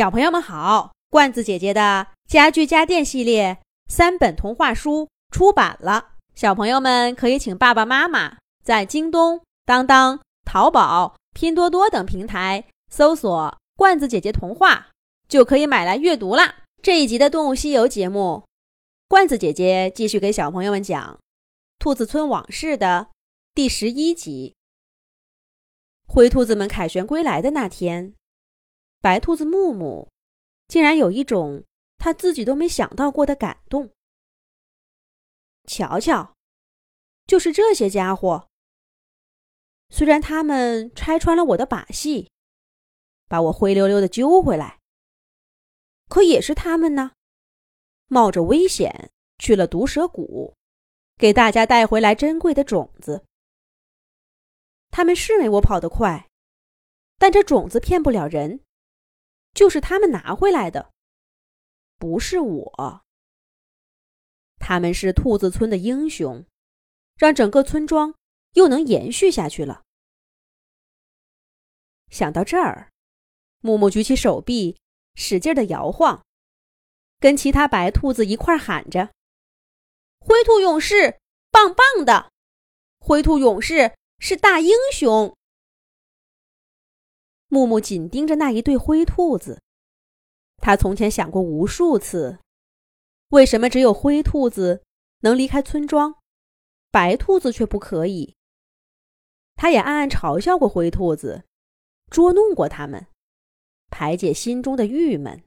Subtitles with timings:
[0.00, 14.88] 小朋友们好，罐子姐姐的家具家电系列三本童话书出版了，小朋友们可以请爸爸妈妈在京东、当当、淘宝、拼多多等平台搜索“罐子姐姐童话”，
[15.28, 16.60] 就可以买来阅读啦。
[16.82, 18.44] 这一集的《动物西游》节目，
[19.06, 21.12] 罐子姐姐继续给小朋友们讲
[21.78, 23.08] 《兔子村往事》的
[23.54, 24.54] 第十一集。
[26.08, 28.14] 灰兔子们凯旋归来的那天。
[29.00, 30.08] 白兔子木木
[30.68, 31.64] 竟然有一种
[31.98, 33.90] 他自己都没想到过的感动。
[35.64, 36.36] 瞧瞧，
[37.26, 38.48] 就是这些家伙。
[39.88, 42.30] 虽然他们拆穿了我的把戏，
[43.26, 44.78] 把我灰溜溜的揪回来，
[46.08, 47.12] 可也是他们呢，
[48.06, 50.54] 冒着危险去了毒蛇谷，
[51.16, 53.24] 给大家带回来珍贵的种子。
[54.90, 56.28] 他们是没我跑得快，
[57.18, 58.60] 但这种子骗不了人。
[59.52, 60.90] 就是他们拿回来的，
[61.98, 63.04] 不是我。
[64.58, 66.46] 他们是兔子村的英雄，
[67.16, 68.14] 让整个村庄
[68.52, 69.82] 又能延续下去了。
[72.10, 72.90] 想到这儿，
[73.60, 74.78] 木木举起手臂，
[75.14, 76.24] 使劲的摇晃，
[77.18, 79.12] 跟其他白兔子一块喊着
[80.20, 82.30] ：“灰兔勇士，棒棒的！
[82.98, 85.36] 灰兔勇士是大英雄。”
[87.52, 89.60] 木木紧盯着那一对灰兔子，
[90.58, 92.38] 他从前想过无数次，
[93.30, 94.84] 为什么只有灰兔子
[95.22, 96.14] 能离开村庄，
[96.92, 98.36] 白兔子却不可以？
[99.56, 101.42] 他也暗暗嘲笑过灰兔子，
[102.08, 103.08] 捉弄过他们，
[103.90, 105.42] 排解心中的郁闷。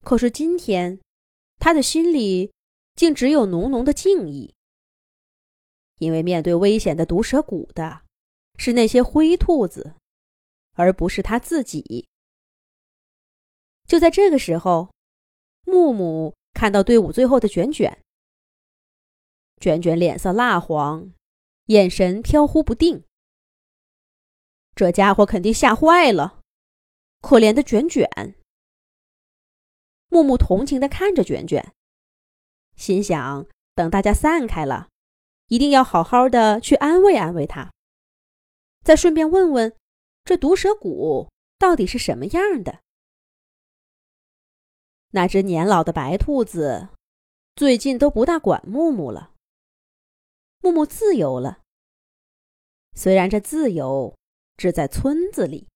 [0.00, 0.98] 可是今天，
[1.58, 2.52] 他的心里
[2.96, 4.54] 竟只有浓浓的敬意，
[5.98, 8.00] 因为面对危险的毒蛇谷的，
[8.56, 9.96] 是那些灰兔子。
[10.74, 12.08] 而不是他自己。
[13.86, 14.92] 就在这个时候，
[15.64, 18.02] 木木看到队伍最后的卷卷。
[19.60, 21.12] 卷卷脸色蜡黄，
[21.66, 23.04] 眼神飘忽不定。
[24.74, 26.40] 这家伙肯定吓坏了，
[27.20, 28.08] 可怜的卷卷。
[30.08, 31.72] 木木同情的看着卷卷，
[32.76, 34.88] 心想：等大家散开了，
[35.48, 37.72] 一定要好好的去安慰安慰他，
[38.82, 39.76] 再顺便问问。
[40.24, 42.80] 这毒蛇谷到底是什么样的？
[45.10, 46.88] 那只年老的白兔子
[47.54, 49.32] 最近都不大管木木了。
[50.60, 51.60] 木木自由了，
[52.94, 54.16] 虽然这自由
[54.56, 55.68] 只在村子里。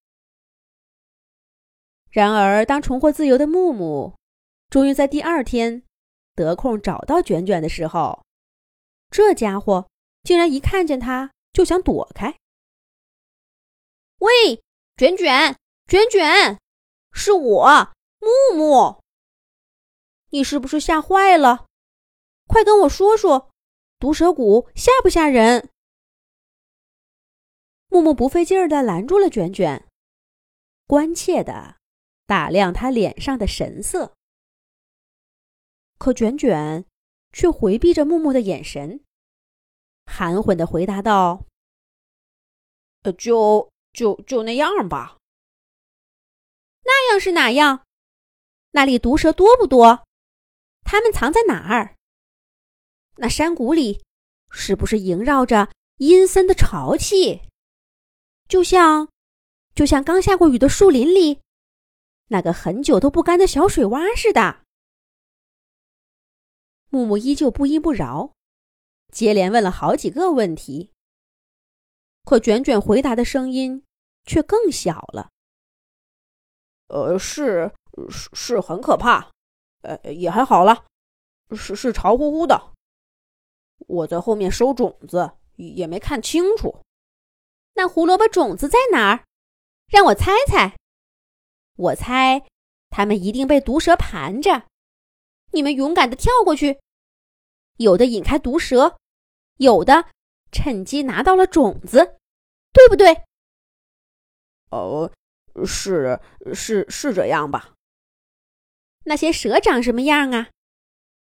[2.10, 4.16] 然而，当重获自由的木木
[4.70, 5.82] 终于在第二天
[6.34, 8.25] 得空找到卷卷的时候，
[9.10, 9.91] 这家伙
[10.22, 12.34] 竟然一看见他就想躲开。
[14.19, 14.65] 喂，
[14.97, 15.56] 卷卷，
[15.87, 16.59] 卷卷，
[17.12, 19.01] 是我木木。
[20.31, 21.67] 你是不是吓坏了？
[22.49, 23.53] 快跟我说说，
[24.01, 25.71] 毒蛇谷吓不吓人？
[27.89, 29.89] 木木不费劲儿的拦住了卷卷，
[30.87, 31.77] 关切的
[32.27, 34.15] 打量他脸上的神色。
[35.97, 36.85] 可卷卷
[37.33, 39.05] 却回避着木木的眼神，
[40.06, 41.47] 含混的回答道
[43.05, 45.19] ：“呃，就……”就就那样吧。
[46.84, 47.84] 那样是哪样？
[48.70, 50.06] 那里毒蛇多不多？
[50.84, 51.97] 它们藏在哪儿？
[53.16, 54.00] 那山谷里
[54.50, 57.42] 是不是萦绕着阴森的潮气？
[58.47, 59.08] 就像，
[59.75, 61.41] 就像刚下过雨的树林里
[62.28, 64.62] 那个很久都不干的小水洼似的。
[66.88, 68.32] 木木依旧不依不饶，
[69.12, 70.92] 接连问了好几个问题。
[72.25, 73.82] 可卷卷回答的声音
[74.28, 75.31] 却更小了。
[76.89, 77.72] 呃，是
[78.09, 79.33] 是是很可怕，
[79.83, 80.84] 呃，也还好了，
[81.56, 82.75] 是是潮乎乎的。
[83.87, 86.83] 我在后面收种子，也没看清楚。
[87.75, 89.25] 那胡萝卜种子在哪儿？
[89.88, 90.77] 让我猜猜。
[91.77, 92.44] 我猜，
[92.91, 94.64] 他们一定被毒蛇盘着。
[95.52, 96.79] 你们勇敢的跳过去，
[97.79, 98.99] 有的引开毒蛇，
[99.56, 100.11] 有的
[100.52, 102.17] 趁机拿到了种子。
[102.70, 103.25] 对不对？
[104.70, 105.11] 哦，
[105.65, 106.20] 是
[106.55, 107.75] 是是这样吧？
[109.05, 110.50] 那些蛇长什么样啊？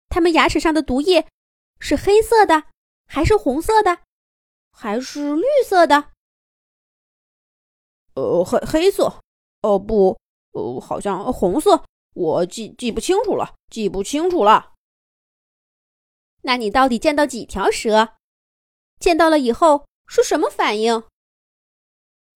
[0.10, 1.28] 它们牙齿上的毒液
[1.80, 2.64] 是黑色的，
[3.06, 4.00] 还是红色的，
[4.72, 6.12] 还是绿色的？
[8.14, 9.20] 呃，黑黑色。
[9.62, 10.18] 哦不，
[10.52, 11.84] 呃，好像红色。
[12.14, 14.74] 我记记不清楚了，记不清楚了。
[16.44, 18.16] 那你到底见到几条蛇？
[19.00, 21.04] 见到了以后是什么反应？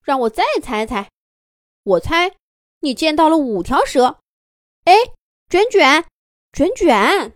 [0.10, 1.08] 让我再猜猜，
[1.84, 2.36] 我猜
[2.80, 4.20] 你见到了五条蛇。
[4.86, 4.92] 哎，
[5.48, 6.04] 卷卷，
[6.52, 7.36] 卷卷，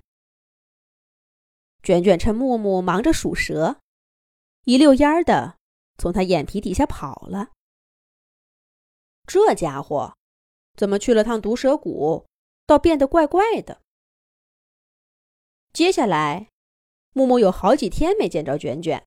[1.83, 3.79] 卷卷趁木木忙着数蛇，
[4.63, 5.59] 一溜烟儿的
[5.99, 7.51] 从他眼皮底下跑了。
[9.27, 10.17] 这家伙
[10.75, 12.25] 怎么去了趟毒蛇谷，
[12.65, 13.83] 倒变得怪怪的？
[15.71, 16.49] 接下来，
[17.11, 19.05] 木木有好几天没见着卷卷。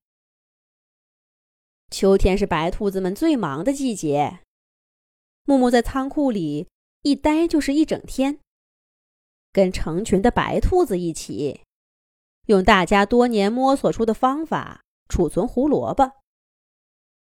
[1.89, 4.39] 秋天是白兔子们最忙的季节，
[5.45, 6.67] 木木在仓库里
[7.01, 8.39] 一待就是一整天，
[9.53, 11.61] 跟成群的白兔子一起，
[12.47, 16.11] 用大家多年摸索出的方法储存胡萝卜，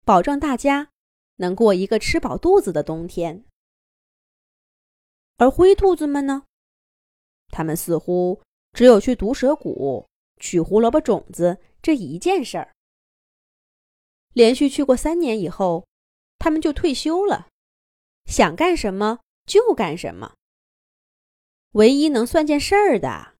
[0.05, 0.89] 保证大家
[1.37, 3.43] 能过一个吃饱肚子的冬天。
[5.37, 6.43] 而灰兔子们呢？
[7.49, 8.39] 他们似乎
[8.73, 10.07] 只有去毒蛇谷
[10.39, 12.71] 取胡萝卜种子这一件事儿。
[14.33, 15.85] 连续去过三年以后，
[16.39, 17.49] 他们就退休了，
[18.25, 20.35] 想干什么就干什么。
[21.71, 23.35] 唯一能算件事儿的，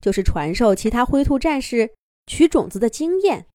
[0.00, 1.94] 就是传授其他灰兔战士
[2.26, 3.46] 取种子的经验。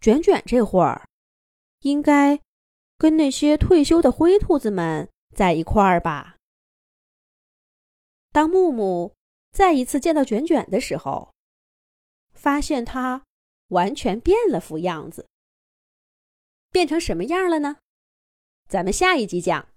[0.00, 1.08] 卷卷这会儿，
[1.80, 2.40] 应该
[2.96, 6.36] 跟那些退休的灰兔子们在一块儿吧。
[8.30, 9.14] 当木木
[9.50, 11.32] 再一次见到卷卷的时候，
[12.32, 13.24] 发现他。
[13.68, 15.26] 完全变了副样子，
[16.70, 17.78] 变成什么样了呢？
[18.68, 19.68] 咱们下一集讲。